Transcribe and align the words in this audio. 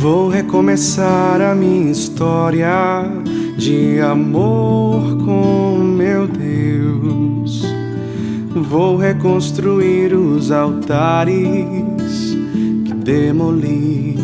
Vou 0.00 0.28
recomeçar 0.28 1.40
a 1.40 1.56
minha 1.56 1.90
história 1.90 3.02
de 3.56 3.98
amor 3.98 5.18
com 5.24 5.76
meu 5.76 6.28
Deus. 6.28 7.64
Vou 8.54 8.96
reconstruir 8.96 10.14
os 10.14 10.52
altares 10.52 12.36
que 12.84 12.94
demoli, 12.94 14.16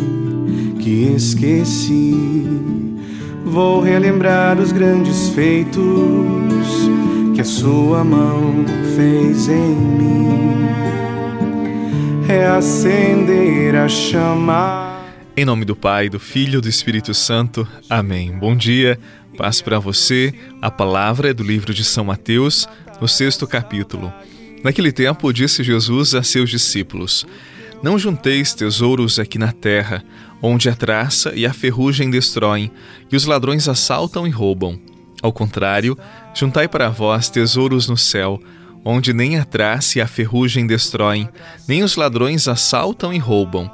que 0.79 1.13
esqueci. 1.13 2.15
Vou 3.43 3.81
relembrar 3.81 4.57
os 4.57 4.71
grandes 4.71 5.27
feitos 5.31 6.89
que 7.33 7.41
a 7.41 7.45
sua 7.45 8.01
mão 8.01 8.63
fez 8.95 9.49
em 9.49 9.75
mim. 9.75 10.55
Reacender 12.25 13.75
a 13.75 13.89
chama. 13.89 14.84
Em 15.37 15.43
nome 15.43 15.65
do 15.65 15.75
Pai, 15.75 16.07
do 16.07 16.17
Filho 16.17 16.59
e 16.59 16.61
do 16.61 16.69
Espírito 16.69 17.13
Santo. 17.13 17.67
Amém. 17.89 18.31
Bom 18.31 18.55
dia, 18.55 18.97
paz 19.37 19.59
para 19.59 19.77
você. 19.79 20.33
A 20.61 20.71
palavra 20.71 21.31
é 21.31 21.33
do 21.33 21.43
livro 21.43 21.73
de 21.73 21.83
São 21.83 22.05
Mateus, 22.05 22.69
no 23.01 23.07
sexto 23.07 23.45
capítulo. 23.45 24.13
Naquele 24.63 24.93
tempo, 24.93 25.33
disse 25.33 25.61
Jesus 25.61 26.15
a 26.15 26.23
seus 26.23 26.49
discípulos: 26.49 27.27
Não 27.83 27.99
junteis 27.99 28.53
tesouros 28.53 29.19
aqui 29.19 29.37
na 29.37 29.51
terra, 29.51 30.05
onde 30.41 30.69
a 30.69 30.75
traça 30.75 31.33
e 31.35 31.45
a 31.45 31.51
ferrugem 31.51 32.09
destroem, 32.09 32.71
e 33.11 33.15
os 33.17 33.25
ladrões 33.25 33.67
assaltam 33.67 34.25
e 34.25 34.29
roubam. 34.29 34.79
Ao 35.21 35.33
contrário, 35.33 35.97
juntai 36.33 36.69
para 36.69 36.87
vós 36.87 37.29
tesouros 37.29 37.89
no 37.89 37.97
céu, 37.97 38.41
onde 38.85 39.11
nem 39.11 39.37
a 39.37 39.43
traça 39.43 39.99
e 39.99 40.01
a 40.01 40.07
ferrugem 40.07 40.65
destroem, 40.65 41.27
nem 41.67 41.83
os 41.83 41.97
ladrões 41.97 42.47
assaltam 42.47 43.13
e 43.13 43.17
roubam 43.17 43.69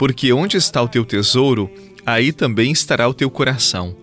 porque 0.00 0.32
onde 0.32 0.56
está 0.56 0.80
o 0.80 0.88
teu 0.88 1.04
tesouro, 1.04 1.70
aí 2.06 2.32
também 2.32 2.72
estará 2.72 3.06
o 3.06 3.12
teu 3.12 3.30
coração. 3.30 3.94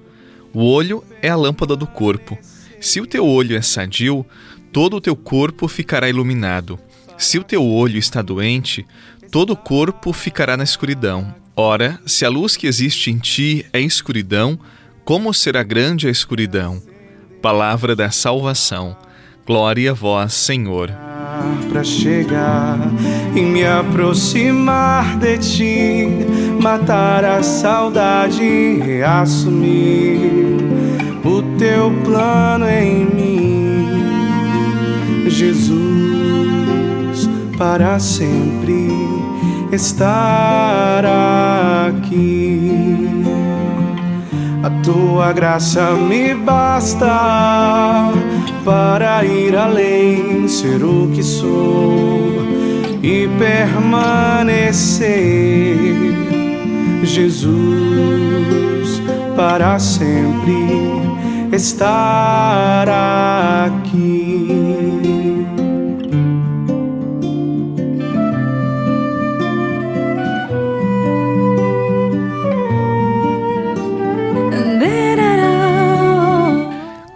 O 0.53 0.63
olho 0.63 1.03
é 1.23 1.29
a 1.29 1.35
lâmpada 1.35 1.75
do 1.75 1.87
corpo. 1.87 2.37
Se 2.79 3.01
o 3.01 3.07
teu 3.07 3.25
olho 3.25 3.57
é 3.57 3.63
sadio, 3.63 4.23
todo 4.71 4.97
o 4.97 5.01
teu 5.01 5.15
corpo 5.15 5.67
ficará 5.67 6.07
iluminado. 6.07 6.77
Se 7.17 7.39
o 7.39 7.43
teu 7.43 7.65
olho 7.65 7.97
está 7.97 8.21
doente, 8.21 8.85
todo 9.31 9.53
o 9.53 9.57
corpo 9.57 10.13
ficará 10.13 10.55
na 10.55 10.63
escuridão. 10.63 11.33
Ora, 11.55 11.99
se 12.05 12.23
a 12.23 12.29
luz 12.29 12.55
que 12.55 12.67
existe 12.67 13.09
em 13.09 13.17
ti 13.17 13.65
é 13.73 13.81
escuridão, 13.81 14.59
como 15.03 15.33
será 15.33 15.63
grande 15.63 16.07
a 16.07 16.11
escuridão? 16.11 16.79
Palavra 17.41 17.95
da 17.95 18.11
salvação. 18.11 18.95
Glória 19.47 19.89
a 19.89 19.93
vós, 19.95 20.31
Senhor 20.35 21.06
para 21.69 21.83
chegar 21.83 22.77
e 23.35 23.41
me 23.41 23.65
aproximar 23.65 25.17
de 25.17 25.37
ti, 25.37 26.07
matar 26.61 27.25
a 27.25 27.43
saudade 27.43 28.43
e 28.43 28.79
reassumir 28.79 30.57
o 31.23 31.41
teu 31.57 31.91
plano 32.03 32.67
em 32.69 33.05
mim, 33.05 33.87
Jesus, 35.27 35.77
para 37.57 37.99
sempre 37.99 38.89
estar 39.71 41.03
aqui. 41.87 43.07
A 44.63 44.69
tua 44.83 45.31
graça 45.31 45.91
me 45.91 46.33
basta 46.33 48.11
para 48.67 49.23
ir 49.23 49.55
além, 49.55 50.45
ser 50.45 50.83
o 50.83 51.09
que 51.15 51.23
sou 51.23 52.19
e 53.01 53.29
permanecer. 53.39 55.07
Jesus, 57.01 57.47
para 59.37 59.79
sempre 59.79 60.51
estar 61.53 62.89
aqui. 63.69 64.66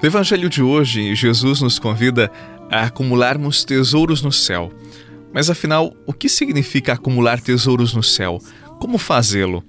No 0.01 0.07
Evangelho 0.07 0.49
de 0.49 0.63
hoje, 0.63 1.13
Jesus 1.13 1.61
nos 1.61 1.77
convida 1.77 2.31
a 2.71 2.85
acumularmos 2.85 3.63
tesouros 3.63 4.23
no 4.23 4.31
céu. 4.31 4.73
Mas 5.31 5.47
afinal, 5.47 5.95
o 6.07 6.11
que 6.11 6.27
significa 6.27 6.93
acumular 6.93 7.39
tesouros 7.39 7.93
no 7.93 8.01
céu? 8.01 8.41
Como 8.79 8.97
fazê-lo? 8.97 9.63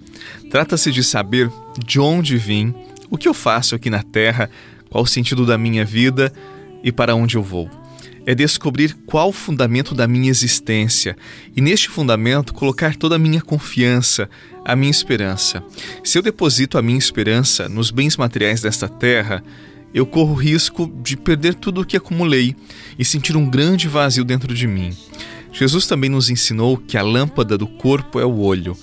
Trata-se 0.50 0.90
de 0.90 1.04
saber 1.04 1.50
de 1.84 2.00
onde 2.00 2.38
vim, 2.38 2.74
o 3.10 3.18
que 3.18 3.28
eu 3.28 3.34
faço 3.34 3.74
aqui 3.74 3.90
na 3.90 4.02
terra, 4.02 4.48
qual 4.88 5.04
o 5.04 5.06
sentido 5.06 5.44
da 5.44 5.58
minha 5.58 5.84
vida 5.84 6.32
e 6.82 6.90
para 6.90 7.14
onde 7.14 7.36
eu 7.36 7.42
vou. 7.42 7.68
É 8.24 8.34
descobrir 8.34 8.96
qual 9.04 9.28
o 9.28 9.34
fundamento 9.34 9.94
da 9.94 10.08
minha 10.08 10.30
existência 10.30 11.14
e, 11.54 11.60
neste 11.60 11.90
fundamento, 11.90 12.54
colocar 12.54 12.96
toda 12.96 13.16
a 13.16 13.18
minha 13.18 13.42
confiança, 13.42 14.30
a 14.64 14.74
minha 14.74 14.90
esperança. 14.90 15.62
Se 16.02 16.16
eu 16.16 16.22
deposito 16.22 16.78
a 16.78 16.82
minha 16.82 16.98
esperança 16.98 17.68
nos 17.68 17.90
bens 17.90 18.16
materiais 18.16 18.62
desta 18.62 18.88
terra, 18.88 19.44
eu 19.94 20.06
corro 20.06 20.34
risco 20.34 20.90
de 21.02 21.16
perder 21.16 21.54
tudo 21.54 21.82
o 21.82 21.84
que 21.84 21.96
acumulei 21.96 22.56
e 22.98 23.04
sentir 23.04 23.36
um 23.36 23.48
grande 23.48 23.88
vazio 23.88 24.24
dentro 24.24 24.54
de 24.54 24.66
mim. 24.66 24.96
Jesus 25.52 25.86
também 25.86 26.08
nos 26.08 26.30
ensinou 26.30 26.76
que 26.76 26.96
a 26.96 27.02
lâmpada 27.02 27.58
do 27.58 27.66
corpo 27.66 28.18
é 28.18 28.24
o 28.24 28.40
olho. 28.40 28.76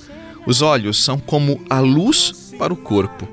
Os 0.46 0.62
olhos 0.62 1.04
são 1.04 1.18
como 1.18 1.62
a 1.70 1.80
luz 1.80 2.54
para 2.58 2.74
o 2.74 2.78
corpo. 2.78 3.28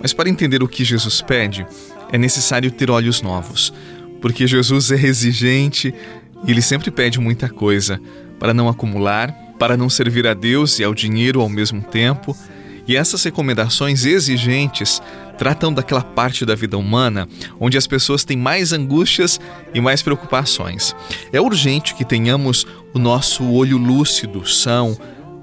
Mas 0.00 0.12
para 0.12 0.28
entender 0.28 0.62
o 0.62 0.68
que 0.68 0.84
Jesus 0.84 1.20
pede, 1.20 1.66
é 2.12 2.18
necessário 2.18 2.70
ter 2.70 2.90
olhos 2.90 3.22
novos, 3.22 3.72
porque 4.20 4.46
Jesus 4.46 4.90
é 4.92 5.00
exigente 5.04 5.92
e 6.46 6.50
ele 6.50 6.62
sempre 6.62 6.90
pede 6.90 7.18
muita 7.18 7.48
coisa 7.48 8.00
para 8.38 8.54
não 8.54 8.68
acumular, 8.68 9.32
para 9.58 9.76
não 9.76 9.88
servir 9.88 10.26
a 10.26 10.34
Deus 10.34 10.78
e 10.78 10.84
ao 10.84 10.94
dinheiro 10.94 11.40
ao 11.40 11.48
mesmo 11.48 11.82
tempo. 11.82 12.36
E 12.86 12.96
essas 12.96 13.22
recomendações 13.24 14.04
exigentes 14.04 15.02
tratam 15.36 15.72
daquela 15.72 16.02
parte 16.02 16.46
da 16.46 16.54
vida 16.54 16.78
humana 16.78 17.28
onde 17.60 17.76
as 17.76 17.86
pessoas 17.86 18.24
têm 18.24 18.36
mais 18.36 18.72
angústias 18.72 19.40
e 19.74 19.80
mais 19.80 20.02
preocupações. 20.02 20.94
É 21.32 21.40
urgente 21.40 21.94
que 21.94 22.04
tenhamos 22.04 22.66
o 22.94 22.98
nosso 22.98 23.44
olho 23.50 23.76
lúcido, 23.76 24.46
são, 24.46 24.96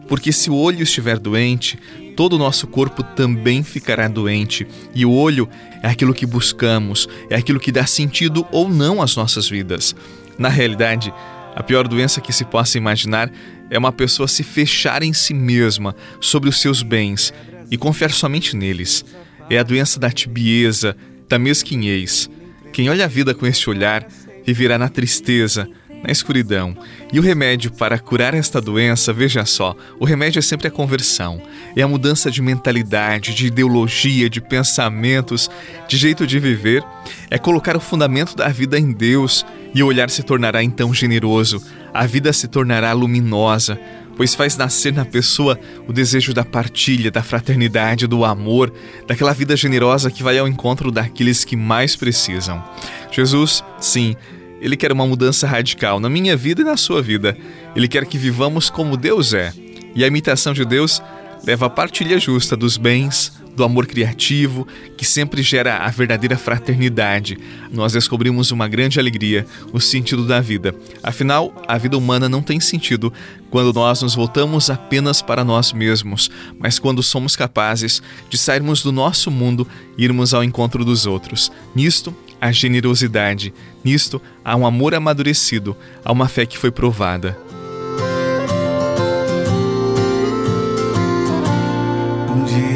porque 0.07 0.31
se 0.31 0.49
o 0.49 0.55
olho 0.55 0.83
estiver 0.83 1.19
doente, 1.19 1.77
todo 2.15 2.33
o 2.33 2.39
nosso 2.39 2.67
corpo 2.67 3.03
também 3.03 3.63
ficará 3.63 4.07
doente. 4.07 4.67
E 4.93 5.05
o 5.05 5.11
olho 5.11 5.49
é 5.81 5.87
aquilo 5.87 6.13
que 6.13 6.25
buscamos, 6.25 7.07
é 7.29 7.35
aquilo 7.35 7.59
que 7.59 7.71
dá 7.71 7.85
sentido 7.85 8.45
ou 8.51 8.69
não 8.69 9.01
às 9.01 9.15
nossas 9.15 9.49
vidas. 9.49 9.95
Na 10.37 10.49
realidade, 10.49 11.13
a 11.55 11.63
pior 11.63 11.87
doença 11.87 12.21
que 12.21 12.33
se 12.33 12.45
possa 12.45 12.77
imaginar 12.77 13.31
é 13.69 13.77
uma 13.77 13.91
pessoa 13.91 14.27
se 14.27 14.43
fechar 14.43 15.03
em 15.03 15.13
si 15.13 15.33
mesma 15.33 15.95
sobre 16.19 16.49
os 16.49 16.59
seus 16.59 16.81
bens 16.81 17.33
e 17.69 17.77
confiar 17.77 18.11
somente 18.11 18.55
neles 18.55 19.05
é 19.49 19.57
a 19.57 19.63
doença 19.63 19.99
da 19.99 20.09
tibieza, 20.09 20.95
da 21.27 21.37
mesquinhez. 21.37 22.29
Quem 22.71 22.89
olha 22.89 23.05
a 23.05 23.07
vida 23.07 23.33
com 23.33 23.45
este 23.45 23.69
olhar 23.69 24.07
viverá 24.45 24.77
na 24.77 24.89
tristeza, 24.89 25.67
na 26.03 26.11
escuridão. 26.11 26.75
E 27.11 27.19
o 27.19 27.21
remédio 27.21 27.71
para 27.71 27.97
curar 27.99 28.33
esta 28.33 28.59
doença, 28.59 29.13
veja 29.13 29.45
só, 29.45 29.75
o 29.99 30.05
remédio 30.05 30.39
é 30.39 30.41
sempre 30.41 30.67
a 30.67 30.71
conversão. 30.71 31.41
É 31.75 31.81
a 31.81 31.87
mudança 31.87 32.29
de 32.29 32.41
mentalidade, 32.41 33.33
de 33.33 33.47
ideologia, 33.47 34.29
de 34.29 34.41
pensamentos, 34.41 35.49
de 35.87 35.97
jeito 35.97 36.27
de 36.27 36.39
viver. 36.39 36.83
É 37.29 37.37
colocar 37.37 37.77
o 37.77 37.81
fundamento 37.81 38.35
da 38.35 38.49
vida 38.49 38.77
em 38.77 38.91
Deus 38.91 39.45
e 39.73 39.81
o 39.81 39.87
olhar 39.87 40.09
se 40.09 40.23
tornará 40.23 40.63
então 40.63 40.93
generoso. 40.93 41.63
A 41.93 42.05
vida 42.05 42.31
se 42.33 42.47
tornará 42.47 42.93
luminosa 42.93 43.79
pois 44.15 44.35
faz 44.35 44.55
nascer 44.57 44.93
na 44.93 45.05
pessoa 45.05 45.59
o 45.87 45.93
desejo 45.93 46.33
da 46.33 46.43
partilha, 46.43 47.11
da 47.11 47.23
fraternidade, 47.23 48.07
do 48.07 48.23
amor, 48.23 48.71
daquela 49.07 49.33
vida 49.33 49.55
generosa 49.55 50.11
que 50.11 50.23
vai 50.23 50.37
ao 50.37 50.47
encontro 50.47 50.91
daqueles 50.91 51.43
que 51.43 51.55
mais 51.55 51.95
precisam. 51.95 52.63
Jesus, 53.11 53.63
sim, 53.79 54.15
ele 54.61 54.77
quer 54.77 54.91
uma 54.91 55.05
mudança 55.05 55.47
radical 55.47 55.99
na 55.99 56.09
minha 56.09 56.37
vida 56.37 56.61
e 56.61 56.65
na 56.65 56.77
sua 56.77 57.01
vida. 57.01 57.37
Ele 57.75 57.87
quer 57.87 58.05
que 58.05 58.17
vivamos 58.17 58.69
como 58.69 58.97
Deus 58.97 59.33
é. 59.33 59.51
E 59.95 60.03
a 60.03 60.07
imitação 60.07 60.53
de 60.53 60.65
Deus 60.65 61.01
leva 61.45 61.65
à 61.65 61.69
partilha 61.69 62.19
justa 62.19 62.55
dos 62.55 62.77
bens, 62.77 63.33
do 63.55 63.63
amor 63.63 63.85
criativo, 63.85 64.67
que 64.97 65.05
sempre 65.05 65.41
gera 65.41 65.77
a 65.77 65.89
verdadeira 65.89 66.37
fraternidade. 66.37 67.37
Nós 67.71 67.93
descobrimos 67.93 68.51
uma 68.51 68.67
grande 68.67 68.99
alegria, 68.99 69.45
o 69.71 69.79
sentido 69.79 70.25
da 70.25 70.39
vida. 70.39 70.75
Afinal, 71.01 71.53
a 71.67 71.77
vida 71.77 71.97
humana 71.97 72.27
não 72.27 72.41
tem 72.41 72.59
sentido 72.59 73.13
quando 73.49 73.73
nós 73.73 74.01
nos 74.01 74.15
voltamos 74.15 74.69
apenas 74.69 75.21
para 75.21 75.43
nós 75.43 75.71
mesmos, 75.71 76.29
mas 76.57 76.79
quando 76.79 77.03
somos 77.03 77.35
capazes 77.35 78.01
de 78.29 78.37
sairmos 78.37 78.81
do 78.81 78.91
nosso 78.91 79.29
mundo 79.29 79.67
e 79.97 80.03
irmos 80.03 80.33
ao 80.33 80.43
encontro 80.43 80.83
dos 80.83 81.05
outros. 81.05 81.51
Nisto, 81.75 82.15
a 82.41 82.51
generosidade. 82.51 83.53
Nisto, 83.85 84.21
há 84.43 84.55
um 84.55 84.65
amor 84.65 84.93
amadurecido, 84.93 85.77
há 86.03 86.11
uma 86.11 86.27
fé 86.27 86.45
que 86.45 86.57
foi 86.57 86.71
provada. 86.71 87.37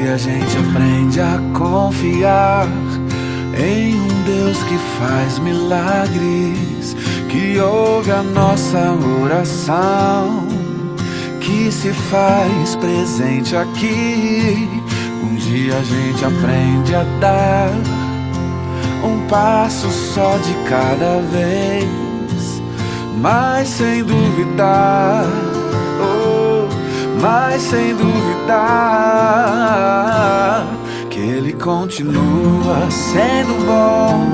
A 0.10 0.18
gente 0.18 0.58
aprende 0.58 1.20
a 1.20 1.40
confiar 1.54 2.68
em 3.58 3.96
um 3.96 4.24
Deus 4.24 4.58
que 4.64 4.78
faz 5.00 5.40
milagres, 5.40 6.96
que 7.28 7.60
ouve 7.60 8.12
a 8.12 8.24
nossa 8.24 8.94
oração, 9.22 10.48
que 11.42 11.72
se 11.72 11.92
faz 11.92 12.76
presente 12.76 13.56
aqui. 13.56 14.70
Um 15.24 15.36
dia 15.36 15.78
a 15.78 15.84
gente 15.84 16.24
aprende 16.24 16.96
a 16.96 17.04
dar 17.20 17.72
um 19.04 19.28
passo 19.28 19.90
só 19.90 20.38
de 20.38 20.54
cada 20.70 21.22
vez, 21.32 22.62
mas 23.20 23.68
sem 23.68 24.04
duvidar, 24.04 25.26
mas 27.22 27.62
sem 27.62 27.96
duvidar 27.96 28.68
que 31.10 31.20
Ele 31.20 31.54
continua 31.54 32.90
sendo 32.92 33.54
bom, 33.66 34.26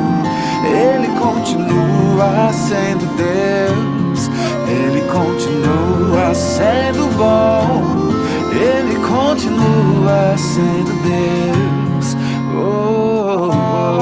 Ele 0.65 1.07
continua 1.17 2.51
sendo 2.51 3.05
Deus, 3.15 4.29
Ele 4.67 5.01
continua 5.09 6.33
sendo 6.33 7.07
bom, 7.17 8.11
Ele 8.51 8.95
continua 8.95 10.37
sendo 10.37 10.91
Deus. 11.03 12.17
Oh, 12.55 13.49
oh, 13.49 13.93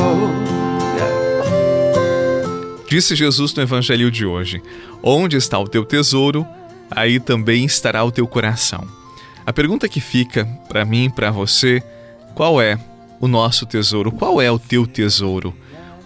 Disse 2.87 3.15
Jesus 3.15 3.53
no 3.53 3.63
Evangelho 3.63 4.11
de 4.11 4.25
hoje: 4.25 4.61
Onde 5.01 5.37
está 5.37 5.57
o 5.57 5.65
teu 5.67 5.85
tesouro, 5.85 6.45
aí 6.91 7.19
também 7.19 7.65
estará 7.65 8.03
o 8.03 8.11
teu 8.11 8.27
coração. 8.27 8.85
A 9.45 9.51
pergunta 9.51 9.89
que 9.89 9.99
fica 9.99 10.45
para 10.67 10.85
mim 10.85 11.09
para 11.09 11.31
você 11.31 11.81
qual 12.35 12.61
é 12.61 12.77
o 13.19 13.27
nosso 13.27 13.65
tesouro? 13.65 14.11
Qual 14.11 14.41
é 14.41 14.51
o 14.51 14.59
teu 14.59 14.85
tesouro? 14.85 15.55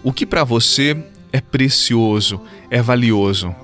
O 0.02 0.12
que 0.12 0.26
para 0.26 0.44
você 0.44 0.96
é 1.32 1.40
precioso, 1.40 2.40
é 2.70 2.80
valioso? 2.80 3.54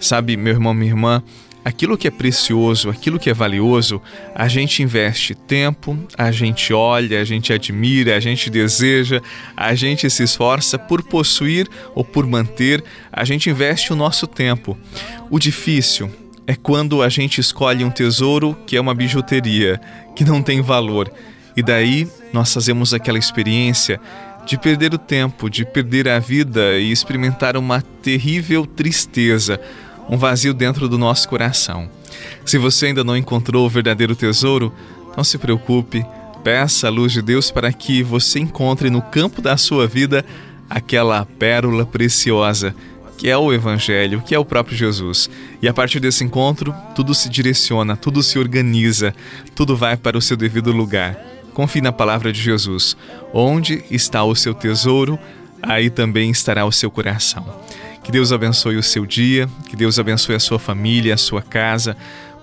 Sabe, 0.00 0.36
meu 0.36 0.54
irmão, 0.54 0.74
minha 0.74 0.90
irmã, 0.90 1.22
aquilo 1.64 1.96
que 1.96 2.08
é 2.08 2.10
precioso, 2.10 2.90
aquilo 2.90 3.18
que 3.18 3.30
é 3.30 3.34
valioso, 3.34 4.00
a 4.34 4.48
gente 4.48 4.82
investe 4.82 5.34
tempo, 5.34 5.98
a 6.16 6.30
gente 6.30 6.72
olha, 6.72 7.20
a 7.20 7.24
gente 7.24 7.52
admira, 7.52 8.16
a 8.16 8.20
gente 8.20 8.50
deseja, 8.50 9.20
a 9.56 9.74
gente 9.74 10.08
se 10.10 10.22
esforça 10.22 10.78
por 10.78 11.02
possuir 11.02 11.68
ou 11.94 12.04
por 12.04 12.26
manter, 12.26 12.82
a 13.12 13.24
gente 13.24 13.48
investe 13.48 13.92
o 13.92 13.96
nosso 13.96 14.26
tempo. 14.26 14.76
O 15.30 15.38
difícil 15.38 16.10
é 16.46 16.54
quando 16.54 17.02
a 17.02 17.08
gente 17.08 17.40
escolhe 17.40 17.84
um 17.84 17.90
tesouro 17.90 18.56
que 18.66 18.76
é 18.76 18.80
uma 18.80 18.94
bijuteria, 18.94 19.80
que 20.14 20.24
não 20.24 20.42
tem 20.42 20.60
valor. 20.60 21.10
E 21.56 21.62
daí 21.62 22.08
nós 22.32 22.52
fazemos 22.52 22.92
aquela 22.92 23.18
experiência 23.18 24.00
de 24.44 24.58
perder 24.58 24.92
o 24.92 24.98
tempo, 24.98 25.48
de 25.48 25.64
perder 25.64 26.08
a 26.08 26.18
vida 26.18 26.78
e 26.78 26.90
experimentar 26.90 27.56
uma 27.56 27.80
terrível 27.80 28.66
tristeza, 28.66 29.60
um 30.08 30.16
vazio 30.16 30.52
dentro 30.52 30.88
do 30.88 30.98
nosso 30.98 31.28
coração. 31.28 31.88
Se 32.44 32.58
você 32.58 32.86
ainda 32.86 33.04
não 33.04 33.16
encontrou 33.16 33.66
o 33.66 33.70
verdadeiro 33.70 34.16
tesouro, 34.16 34.72
não 35.16 35.22
se 35.22 35.38
preocupe, 35.38 36.04
peça 36.42 36.88
a 36.88 36.90
luz 36.90 37.12
de 37.12 37.22
Deus 37.22 37.50
para 37.50 37.72
que 37.72 38.02
você 38.02 38.40
encontre 38.40 38.90
no 38.90 39.00
campo 39.00 39.40
da 39.40 39.56
sua 39.56 39.86
vida 39.86 40.24
aquela 40.68 41.24
pérola 41.24 41.86
preciosa 41.86 42.74
que 43.22 43.30
é 43.30 43.38
o 43.38 43.52
Evangelho, 43.52 44.20
que 44.20 44.34
é 44.34 44.38
o 44.40 44.44
próprio 44.44 44.76
Jesus. 44.76 45.30
E 45.62 45.68
a 45.68 45.72
partir 45.72 46.00
desse 46.00 46.24
encontro, 46.24 46.74
tudo 46.92 47.14
se 47.14 47.28
direciona, 47.28 47.96
tudo 47.96 48.20
se 48.20 48.36
organiza, 48.36 49.14
tudo 49.54 49.76
vai 49.76 49.96
para 49.96 50.18
o 50.18 50.20
seu 50.20 50.36
devido 50.36 50.72
lugar. 50.72 51.16
Confie 51.54 51.80
na 51.80 51.92
palavra 51.92 52.32
de 52.32 52.42
Jesus. 52.42 52.96
Onde 53.32 53.84
está 53.92 54.24
o 54.24 54.34
seu 54.34 54.52
tesouro, 54.52 55.16
aí 55.62 55.88
também 55.88 56.32
estará 56.32 56.66
o 56.66 56.72
seu 56.72 56.90
coração. 56.90 57.46
Que 58.02 58.10
Deus 58.10 58.32
abençoe 58.32 58.76
o 58.76 58.82
seu 58.82 59.06
dia, 59.06 59.48
que 59.68 59.76
Deus 59.76 60.00
abençoe 60.00 60.34
a 60.34 60.40
sua 60.40 60.58
família, 60.58 61.14
a 61.14 61.16
sua 61.16 61.42
casa. 61.42 61.96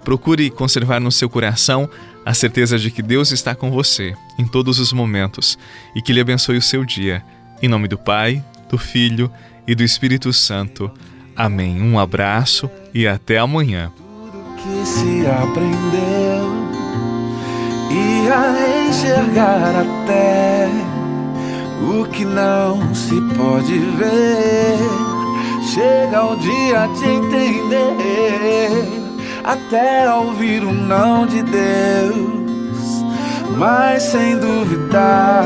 Procure 0.05 0.49
conservar 0.49 1.01
no 1.01 1.11
seu 1.11 1.29
coração 1.29 1.89
a 2.25 2.33
certeza 2.33 2.79
de 2.79 2.89
que 2.89 3.01
Deus 3.01 3.31
está 3.33 3.53
com 3.53 3.69
você 3.69 4.15
em 4.37 4.47
todos 4.47 4.79
os 4.79 4.93
momentos 4.93 5.59
e 5.93 6.01
que 6.01 6.13
Ele 6.13 6.21
abençoe 6.21 6.55
o 6.55 6.61
seu 6.61 6.85
dia. 6.85 7.21
Em 7.61 7.67
nome 7.67 7.89
do 7.89 7.97
Pai, 7.97 8.41
do 8.69 8.77
Filho 8.77 9.29
e 9.69 9.75
do 9.75 9.83
Espírito 9.83 10.33
Santo. 10.33 10.89
Amém. 11.35 11.79
Um 11.79 11.99
abraço 11.99 12.67
e 12.91 13.07
até 13.07 13.37
amanhã. 13.37 13.91
Tudo 13.95 14.55
que 14.55 14.87
se 14.87 15.27
aprendeu 15.27 16.49
e 17.91 18.27
a 18.31 18.89
enxergar 18.89 19.75
até 19.75 20.67
o 21.87 22.03
que 22.05 22.25
não 22.25 22.95
se 22.95 23.21
pode 23.37 23.77
ver. 23.77 24.79
Chega 25.71 26.25
o 26.25 26.35
dia 26.37 26.87
de 26.87 27.05
entender, 27.07 28.71
até 29.43 30.11
ouvir 30.11 30.63
o 30.63 30.73
não 30.73 31.27
de 31.27 31.43
Deus, 31.43 33.03
mas 33.55 34.01
sem 34.01 34.35
duvidar, 34.39 35.45